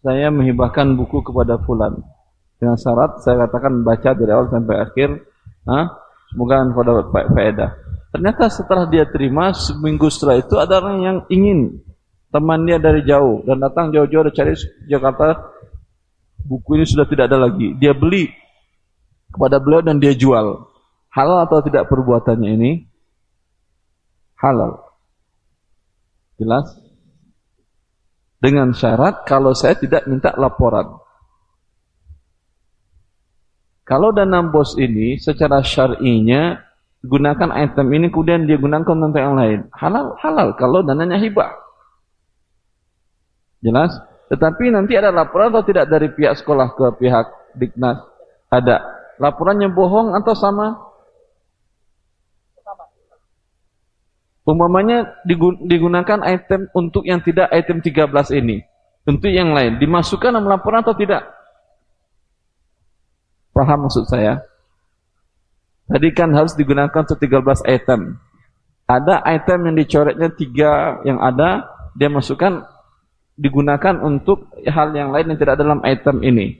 [0.00, 2.00] saya menghibahkan buku kepada fulan
[2.58, 5.08] dengan syarat saya katakan baca dari awal sampai akhir,
[5.70, 5.80] ha?
[6.34, 7.70] semoga engkau dapat faedah.
[8.10, 11.78] Ternyata setelah dia terima, seminggu setelah itu ada orang yang ingin
[12.34, 14.54] teman dia dari jauh dan datang jauh-jauh dari cari
[14.90, 15.38] Jakarta
[16.48, 17.76] buku ini sudah tidak ada lagi.
[17.76, 18.32] Dia beli
[19.30, 20.66] kepada beliau dan dia jual.
[21.12, 22.72] Halal atau tidak perbuatannya ini?
[24.40, 24.80] Halal.
[26.40, 26.66] Jelas?
[28.38, 31.02] Dengan syarat kalau saya tidak minta laporan.
[33.88, 36.60] Kalau dana bos ini secara syar'inya
[37.00, 39.64] gunakan item ini kemudian dia gunakan untuk yang lain.
[39.72, 41.56] Halal, halal kalau dananya hibah.
[43.64, 43.96] Jelas?
[44.28, 47.96] Tetapi nanti ada laporan atau tidak dari pihak sekolah ke pihak Diknas?
[48.52, 48.84] Ada.
[49.16, 50.84] Laporannya bohong atau sama?
[54.44, 55.16] Umpamanya
[55.64, 58.04] digunakan item untuk yang tidak item 13
[58.36, 58.60] ini.
[59.08, 59.80] Untuk yang lain.
[59.80, 61.37] Dimasukkan dalam laporan atau tidak?
[63.58, 64.38] Paham maksud saya?
[65.90, 68.14] Tadi kan harus digunakan untuk 13 item.
[68.86, 71.66] Ada item yang dicoretnya tiga yang ada,
[71.98, 72.62] dia masukkan
[73.34, 76.54] digunakan untuk hal yang lain yang tidak dalam item ini.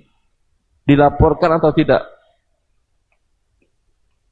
[0.83, 2.03] Dilaporkan atau tidak?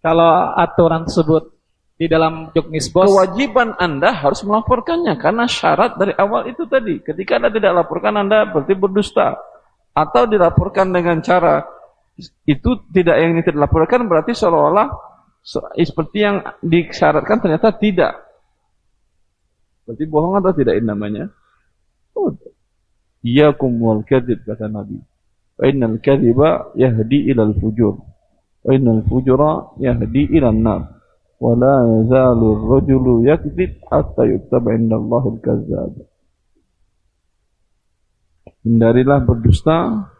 [0.02, 1.54] Kalau aturan tersebut
[1.94, 6.98] di dalam juknis bos kewajiban Anda harus melaporkannya karena syarat dari awal itu tadi.
[6.98, 9.38] Ketika Anda tidak laporkan Anda berarti berdusta.
[9.96, 11.75] Atau dilaporkan dengan cara
[12.48, 14.88] itu tidak yang dilaporkan berarti seolah-olah
[15.76, 18.12] seperti yang disyaratkan ternyata tidak.
[19.86, 21.24] Berarti bohong atau tidak ini namanya?
[23.22, 24.98] Iyakum wal kadhib kata Nabi.
[25.56, 28.00] Wa innal kadhiba yahdi ilal fujur.
[28.66, 30.82] Wa innal fujura yahdi ilal nar.
[31.38, 35.94] Wa la yazalu ar-rajulu yakdzib hatta yuktaba indallahil kazzab.
[38.66, 40.10] Hindarilah berdusta.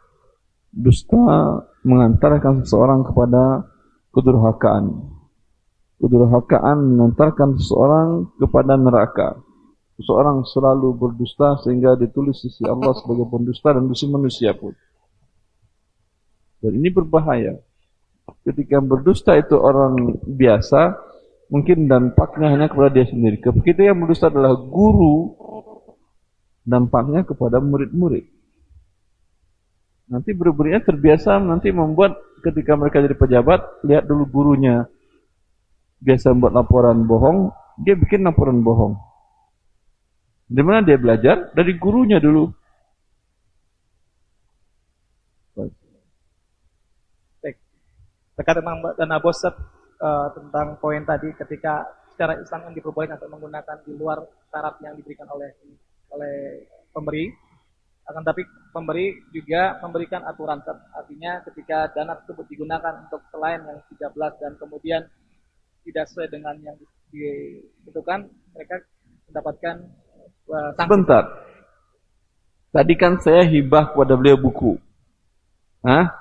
[0.76, 3.62] Dusta mengantarkan seseorang kepada
[4.10, 5.14] kedurhakaan.
[6.02, 9.38] Kedurhakaan mengantarkan seseorang kepada neraka.
[9.96, 14.76] Seseorang selalu berdusta sehingga ditulis sisi Allah sebagai pendusta dan sisi manusia pun.
[16.60, 17.56] Dan ini berbahaya.
[18.42, 20.98] Ketika berdusta itu orang biasa,
[21.48, 23.38] mungkin dampaknya hanya kepada dia sendiri.
[23.40, 25.32] Ketika yang berdusta adalah guru,
[26.66, 28.35] dampaknya kepada murid-murid.
[30.06, 34.86] Nanti murid-muridnya terbiasa nanti membuat ketika mereka jadi pejabat, lihat dulu gurunya
[35.98, 37.50] biasa membuat laporan bohong,
[37.82, 38.94] dia bikin laporan bohong.
[40.46, 41.50] Di mana dia belajar?
[41.50, 42.46] Dari gurunya dulu.
[47.42, 47.56] Baik.
[48.38, 49.52] Terkait tentang dana bos uh,
[50.38, 51.82] tentang poin tadi ketika
[52.14, 55.50] secara Islam yang diperbolehkan untuk menggunakan di luar syarat yang diberikan oleh
[56.14, 56.64] oleh
[56.94, 57.28] pemberi
[58.06, 60.60] akan tapi pemberi juga memberikan aturan
[60.92, 65.08] artinya ketika dana tersebut digunakan untuk selain yang 13 dan kemudian
[65.88, 66.76] tidak sesuai dengan yang
[67.08, 68.84] dibutuhkan mereka
[69.32, 69.76] mendapatkan
[70.78, 71.24] Sebentar.
[72.70, 74.78] Tadi kan saya hibah kepada beliau buku.
[75.82, 76.12] Hah?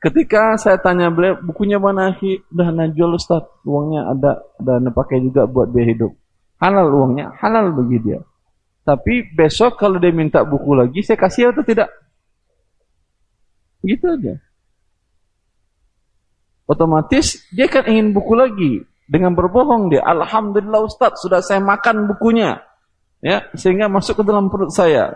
[0.00, 2.12] Ketika saya tanya beliau, bukunya mana?
[2.52, 3.44] Udah najul Ustaz.
[3.64, 6.12] Uangnya ada dan pakai juga buat biaya hidup.
[6.60, 8.20] Halal uangnya, halal bagi dia.
[8.80, 11.92] Tapi besok kalau dia minta buku lagi, saya kasih atau tidak?
[13.84, 14.34] Gitu aja.
[16.70, 18.72] Otomatis dia kan ingin buku lagi.
[19.10, 22.62] Dengan berbohong dia, Alhamdulillah Ustaz, sudah saya makan bukunya
[23.20, 25.12] ya sehingga masuk ke dalam perut saya.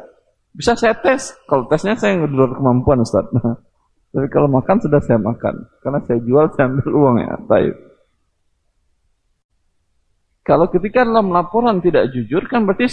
[0.54, 1.34] Bisa saya tes.
[1.50, 3.26] Kalau tesnya saya di luar kemampuan Ustaz.
[4.14, 5.66] Tapi kalau makan sudah saya makan.
[5.82, 7.34] Karena saya jual saya ambil uang ya.
[7.50, 7.74] Taib.
[10.44, 12.86] Kalau ketika dalam laporan tidak jujur kan berarti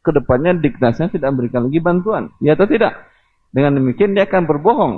[0.00, 2.24] ke depannya diknasnya tidak memberikan lagi bantuan.
[2.40, 2.96] Ya atau tidak?
[3.52, 4.94] Dengan demikian dia akan berbohong.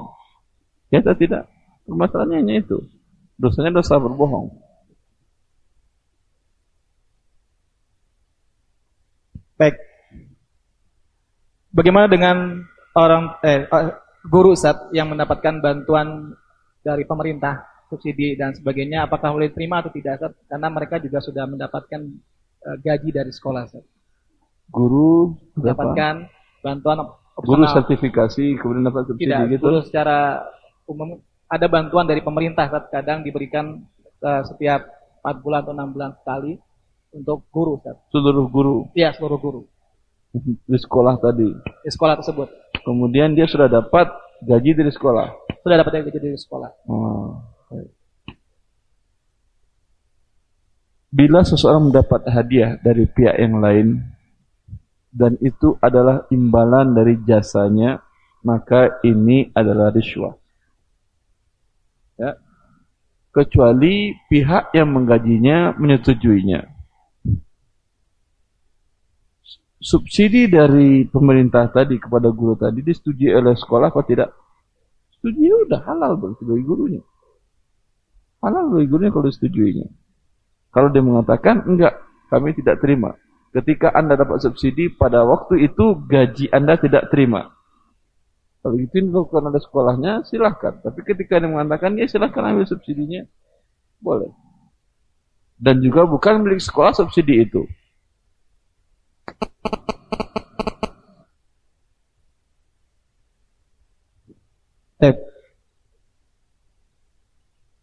[0.95, 1.51] Ya atau tidak?
[1.87, 2.79] Permasalahannya hanya itu.
[3.35, 4.55] Dosanya dosa berbohong.
[9.59, 9.77] Baik.
[11.73, 12.63] Bagaimana dengan
[12.95, 13.87] orang eh, eh
[14.27, 16.37] guru saat yang mendapatkan bantuan
[16.83, 20.35] dari pemerintah, subsidi dan sebagainya, apakah boleh terima atau tidak?
[20.47, 22.01] Karena mereka juga sudah mendapatkan
[22.67, 23.71] uh, gaji dari sekolah.
[24.73, 26.65] Guru mendapatkan apa?
[26.65, 26.97] bantuan
[27.37, 27.45] opsional.
[27.45, 29.65] Guru sertifikasi kemudian dapat subsidi tidak, gitu.
[29.69, 30.49] Guru secara
[30.89, 31.21] umum
[31.53, 33.85] ada bantuan dari pemerintah kadang diberikan
[34.25, 34.89] uh, setiap
[35.21, 36.53] 4 bulan atau 6 bulan sekali
[37.13, 38.01] untuk guru Ustaz.
[38.09, 38.77] Seluruh guru.
[38.97, 39.61] Iya, seluruh guru.
[40.65, 41.53] Di sekolah tadi.
[41.85, 42.49] Di sekolah tersebut.
[42.83, 44.09] Kemudian dia sudah dapat
[44.41, 45.29] gaji dari sekolah.
[45.61, 46.71] Sudah dapat gaji dari sekolah.
[46.89, 47.37] Oh.
[51.13, 54.01] Bila seseorang mendapat hadiah dari pihak yang lain
[55.13, 58.01] dan itu adalah imbalan dari jasanya,
[58.41, 60.35] maka ini adalah riswah.
[62.17, 62.37] Ya.
[63.33, 66.69] kecuali pihak yang menggajinya menyetujuinya.
[69.83, 74.31] Subsidi dari pemerintah tadi kepada guru tadi disetujui oleh sekolah atau tidak?
[75.17, 77.03] Setuju ya udah halal bagi gurunya.
[78.45, 79.89] Halal bagi gurunya kalau disetujuinya.
[80.71, 81.99] Kalau dia mengatakan enggak,
[82.31, 83.17] kami tidak terima.
[83.53, 87.53] Ketika Anda dapat subsidi pada waktu itu gaji Anda tidak terima.
[88.65, 90.81] Kalau itu dilakukan ada sekolahnya, silahkan.
[90.81, 93.27] Tapi ketika dia mengatakan, ya silahkan ambil subsidinya.
[94.01, 94.31] Boleh.
[95.61, 97.67] Dan juga bukan milik sekolah subsidi itu.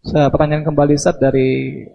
[0.09, 1.85] Saya pertanyaan kembali saat dari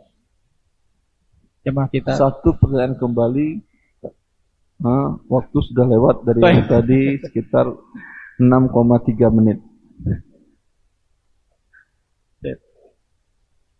[1.64, 2.12] jemaah kita.
[2.14, 3.48] Satu pertanyaan kembali.
[4.84, 7.66] Nah, waktu sudah lewat dari tadi sekitar
[8.36, 9.58] 6,3 menit.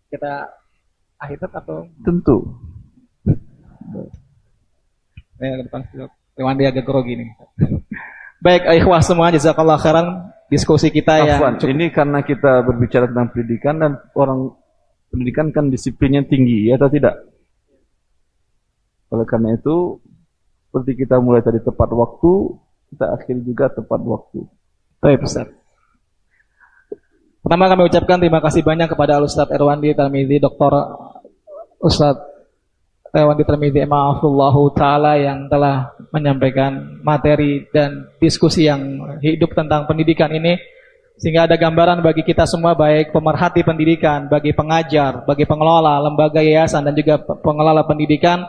[0.08, 0.46] Kita
[1.20, 2.36] akhir atau tentu.
[5.42, 5.82] Ya, ke depan
[6.34, 7.28] Dewan dia agak grogi nih.
[8.44, 11.38] Baik, ikhwah semua jazakallah khairan diskusi kita ya.
[11.66, 14.54] ini karena kita berbicara tentang pendidikan dan orang
[15.10, 17.33] pendidikan kan disiplinnya tinggi ya atau tidak?
[19.14, 20.02] Oleh karena itu
[20.66, 22.32] seperti kita mulai tadi tepat waktu,
[22.90, 24.42] kita akhiri juga tepat waktu.
[24.98, 25.46] Baik, Ustaz.
[27.44, 30.72] Pertama kami ucapkan terima kasih banyak kepada Ustaz Erwandi Tarmizi, Dr.
[31.78, 32.16] Ustaz
[33.14, 40.58] Erwandi Tarmizi Maafullahu Ta'ala yang telah menyampaikan materi dan diskusi yang hidup tentang pendidikan ini
[41.14, 46.90] sehingga ada gambaran bagi kita semua baik pemerhati pendidikan, bagi pengajar, bagi pengelola lembaga yayasan
[46.90, 48.42] dan juga pengelola pendidikan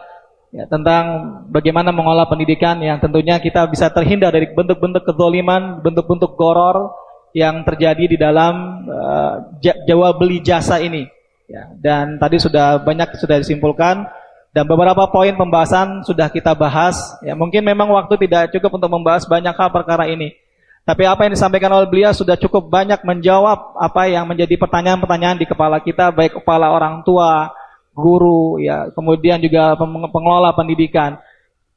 [0.56, 1.04] ya, tentang
[1.52, 6.96] bagaimana mengolah pendidikan yang tentunya kita bisa terhindar dari bentuk-bentuk kezoliman, bentuk-bentuk goror
[7.36, 11.12] yang terjadi di dalam uh, jual beli jasa ini.
[11.46, 14.08] Ya, dan tadi sudah banyak sudah disimpulkan
[14.56, 16.96] dan beberapa poin pembahasan sudah kita bahas.
[17.20, 20.32] Ya, mungkin memang waktu tidak cukup untuk membahas banyak hal perkara ini.
[20.86, 25.50] Tapi apa yang disampaikan oleh beliau sudah cukup banyak menjawab apa yang menjadi pertanyaan-pertanyaan di
[25.50, 27.52] kepala kita, baik kepala orang tua,
[27.96, 29.80] guru, ya, kemudian juga
[30.12, 31.16] pengelola pendidikan.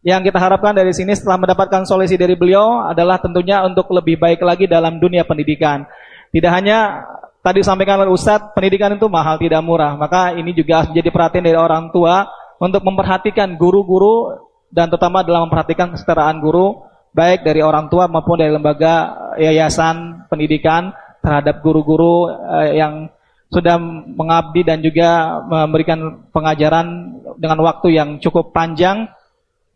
[0.03, 4.43] Yang kita harapkan dari sini setelah mendapatkan solusi dari beliau adalah tentunya untuk lebih baik
[4.43, 5.87] lagi dalam dunia pendidikan.
[6.35, 7.07] Tidak hanya
[7.43, 9.95] tadi sampaikan oleh Ustadz, pendidikan itu mahal, tidak murah.
[9.95, 12.27] Maka ini juga menjadi perhatian dari orang tua
[12.59, 14.35] untuk memperhatikan guru-guru
[14.69, 16.85] dan terutama dalam memperhatikan kesetaraan guru,
[17.17, 20.93] baik dari orang tua maupun dari lembaga yayasan pendidikan
[21.25, 23.09] terhadap guru-guru eh, yang
[23.49, 23.81] sudah
[24.13, 29.09] mengabdi dan juga memberikan pengajaran dengan waktu yang cukup panjang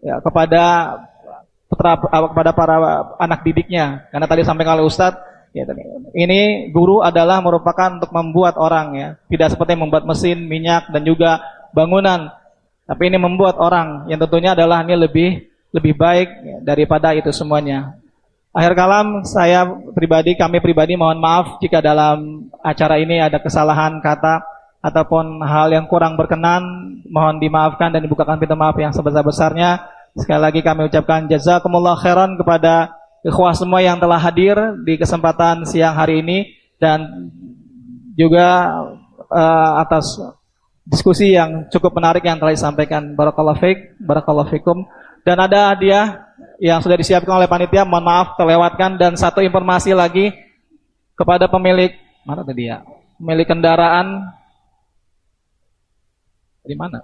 [0.05, 0.65] ya, kepada
[1.73, 2.77] putra, kepada para
[3.17, 4.05] anak didiknya.
[4.13, 5.25] Karena tadi sampai oleh Ustadz,
[5.57, 5.65] ya,
[6.13, 11.41] ini guru adalah merupakan untuk membuat orang ya, tidak seperti membuat mesin, minyak dan juga
[11.73, 12.29] bangunan.
[12.85, 17.97] Tapi ini membuat orang yang tentunya adalah ini lebih lebih baik ya, daripada itu semuanya.
[18.53, 19.65] Akhir kalam, saya
[19.97, 24.45] pribadi, kami pribadi mohon maaf jika dalam acara ini ada kesalahan kata
[24.85, 26.61] ataupun hal yang kurang berkenan,
[27.09, 29.81] mohon dimaafkan dan dibukakan pintu maaf yang sebesar-besarnya.
[30.13, 32.93] Sekali lagi kami ucapkan jazakumullah khairan kepada
[33.25, 37.33] ikhwah semua yang telah hadir di kesempatan siang hari ini dan
[38.21, 38.69] juga
[39.33, 40.21] uh, atas
[40.85, 43.17] diskusi yang cukup menarik yang telah disampaikan.
[43.17, 44.85] Barakallahu fiik, barakallahu fikum.
[45.23, 46.32] Dan ada hadiah
[46.63, 50.31] yang sudah disiapkan oleh panitia, mohon maaf terlewatkan dan satu informasi lagi
[51.19, 51.91] kepada pemilik
[52.23, 52.87] mana tadi ya?
[53.19, 54.31] Pemilik kendaraan
[56.63, 57.03] di mana?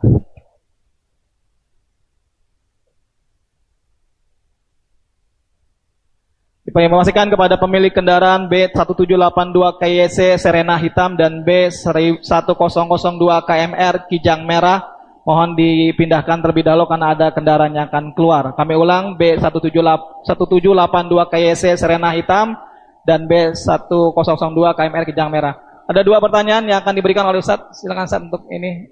[6.63, 14.98] Diinformasikan kepada pemilik kendaraan B1782 KYC Serena hitam dan B1002 KMR Kijang merah
[15.29, 18.57] Mohon dipindahkan terlebih dahulu karena ada kendaraan yang akan keluar.
[18.57, 22.57] Kami ulang B1782 KYC Serena Hitam
[23.05, 25.85] dan B1002 KMR Kijang Merah.
[25.85, 27.61] Ada dua pertanyaan yang akan diberikan oleh Ustaz.
[27.77, 28.89] Silakan Ustaz untuk ini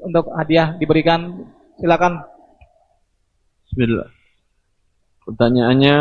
[0.00, 1.52] untuk hadiah diberikan.
[1.76, 2.16] Silakan.
[3.68, 4.08] Bismillah.
[5.28, 5.96] Pertanyaannya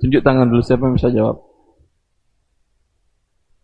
[0.00, 1.44] tunjuk tangan dulu siapa yang bisa jawab.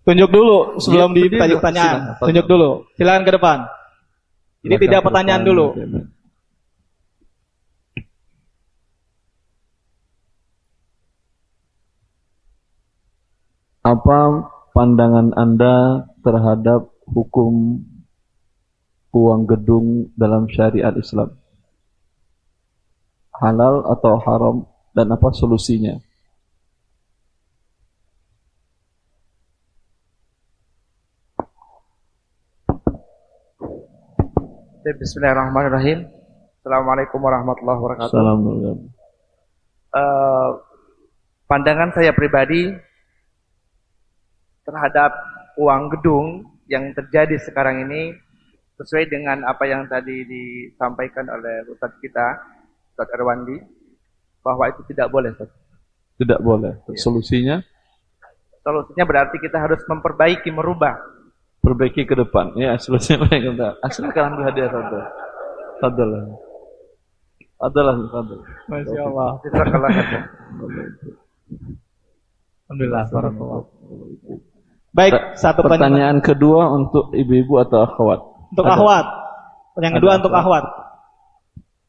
[0.04, 2.00] Tunjuk dulu sebelum ya, ditanya pertanyaan.
[2.20, 2.92] Tunjuk dulu.
[3.00, 3.58] Silakan ke depan.
[4.66, 5.66] Ini tidak pertanyaan dulu.
[13.86, 14.20] Apa
[14.74, 17.86] pandangan Anda terhadap hukum
[19.14, 21.38] uang gedung dalam syariat Islam?
[23.30, 24.56] Halal atau haram
[24.90, 26.02] dan apa solusinya?
[34.86, 36.06] Bismillahirrahmanirrahim.
[36.62, 38.06] Assalamualaikum warahmatullahi wabarakatuh.
[38.06, 38.86] Assalamualaikum.
[39.90, 40.62] Uh,
[41.50, 42.70] pandangan saya pribadi
[44.62, 45.10] terhadap
[45.58, 46.26] uang gedung
[46.70, 48.14] yang terjadi sekarang ini
[48.78, 52.38] sesuai dengan apa yang tadi disampaikan oleh Ustaz kita,
[52.94, 53.58] Ustaz Erwandi,
[54.46, 55.34] bahwa itu tidak boleh.
[55.34, 55.50] Ustaz.
[56.14, 56.78] Tidak boleh.
[56.94, 57.02] Iya.
[57.02, 57.58] Solusinya?
[58.62, 60.94] Solusinya berarti kita harus memperbaiki, merubah.
[61.66, 62.54] Perbaiki ke depan.
[62.54, 63.74] Ya, solusinya kita.
[63.82, 64.98] Asalkan ambil hadiah satu.
[65.82, 66.22] Adalah.
[67.58, 68.46] Adalah, adalah.
[68.70, 69.30] Masya Allah.
[69.42, 70.22] Jazakallah khair.
[72.66, 73.04] Alhamdulillah.
[73.10, 73.60] barakallah.
[74.94, 78.20] Baik, satu Pertanyaan pertanyaan kedua untuk ibu-ibu atau akhwat.
[78.54, 78.74] untuk Ada.
[78.78, 79.06] akhwat.
[79.82, 80.64] Yang kedua Ada untuk akhwat.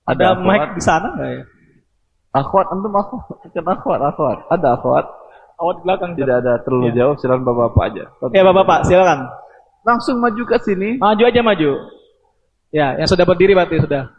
[0.07, 1.43] Ada Ada mic di sana nggak ya?
[2.35, 3.23] Akhwat, antum akhwat.
[3.47, 4.37] Bukan akhwat, akhwat.
[4.51, 5.05] Ada akhwat.
[5.55, 6.11] Akhwat di belakang.
[6.19, 6.95] Tidak ada terlalu Iya.
[6.99, 8.03] jauh, silakan bapak-bapak aja.
[8.35, 9.19] Ya bapak-bapak, silakan.
[9.87, 10.99] Langsung maju ke sini.
[10.99, 11.71] Maju aja maju.
[12.75, 14.11] Ya, yang sudah berdiri berarti sudah.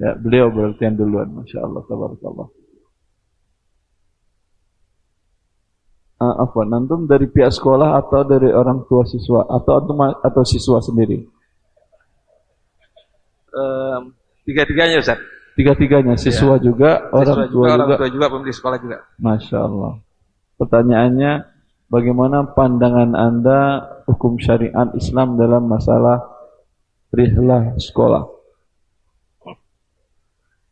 [0.00, 1.28] Ya, beliau berarti yang duluan.
[1.36, 2.48] Masya Allah, tabarakallah.
[6.24, 6.60] Uh, apa?
[6.64, 11.28] Antum dari pihak sekolah atau dari orang tua siswa atau antum atau siswa sendiri?
[14.42, 15.22] tiga-tiganya Ustaz.
[15.54, 17.96] Tiga-tiganya, siswa juga, orang Siswa tua orang juga.
[18.02, 18.98] tua juga, pemilik sekolah juga.
[19.22, 19.92] Masya Allah.
[20.58, 21.32] Pertanyaannya,
[21.94, 23.60] bagaimana pandangan Anda
[24.10, 26.26] hukum syariat Islam dalam masalah
[27.14, 28.26] rihlah sekolah?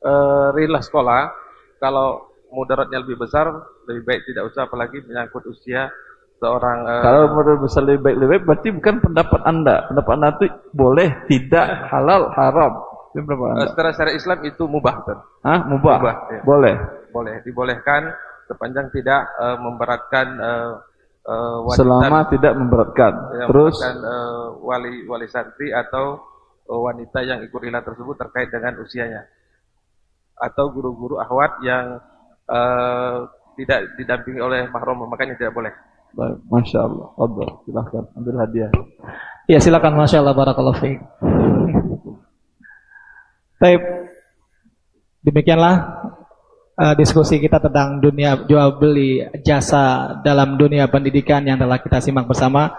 [0.03, 1.31] Eh rilah sekolah,
[1.79, 3.47] kalau mudaratnya lebih besar,
[3.87, 5.87] lebih baik tidak usah apalagi menyangkut usia
[6.43, 9.87] seorang eh, Kalau menurut besar lebih baik lebih baik, berarti bukan pendapat Anda.
[9.87, 12.83] Pendapat Anda itu boleh, tidak, halal, haram.
[13.15, 13.67] Itu pendapat Anda.
[13.71, 15.19] secara syariat Islam itu mubah, Ustaz.
[15.47, 15.61] Hah?
[15.71, 15.97] Mubah?
[16.03, 16.41] Mubah, iya.
[16.43, 16.75] Boleh.
[17.15, 18.11] Boleh, dibolehkan
[18.51, 20.71] sepanjang tidak eh, memberatkan eh,
[21.27, 23.13] eh, wanita Selama tidak memberatkan.
[23.39, 26.19] yang Terus, eh, wali wali santri atau
[26.67, 29.23] eh, wanita yang ikut rilah tersebut terkait dengan usianya
[30.43, 32.03] atau guru-guru akhwat yang
[32.51, 33.17] eh,
[33.63, 35.73] tidak didampingi oleh mahram makanya tidak boleh.
[36.13, 37.09] baik, Masya Allah.
[37.17, 38.05] Fadol, silahkan.
[38.17, 38.71] Ambil hadiah.
[39.49, 41.01] Ya silakan Masya Allah Barakallahu fiik.
[43.63, 43.83] Baik.
[45.23, 45.75] Demikianlah
[46.79, 52.25] uh, diskusi kita tentang dunia jual beli jasa dalam dunia pendidikan yang telah kita simak
[52.29, 52.73] bersama.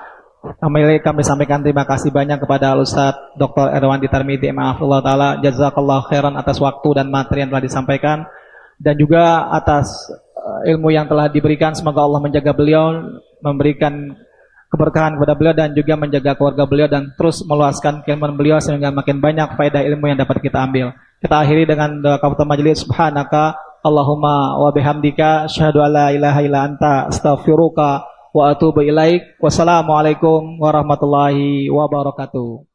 [0.43, 3.71] Kami, kami sampaikan terima kasih banyak kepada Ustaz Dr.
[3.79, 8.27] Erwandi Tarmidi Maafullah Ta'ala Jazakallah khairan atas waktu dan materi yang telah disampaikan
[8.75, 9.87] Dan juga atas
[10.35, 13.07] uh, ilmu yang telah diberikan Semoga Allah menjaga beliau
[13.39, 14.19] Memberikan
[14.67, 19.21] keberkahan kepada beliau dan juga menjaga keluarga beliau dan terus meluaskan keilmuan beliau sehingga makin
[19.21, 20.97] banyak faedah ilmu yang dapat kita ambil.
[21.21, 23.53] Kita akhiri dengan doa kafatul majelis subhanaka
[23.84, 29.36] Allahumma wa bihamdika asyhadu alla ilaha illa anta astaghfiruka wa atubu ilaik.
[29.43, 32.72] Wassalamualaikum warahmatullahi wabarakatuh.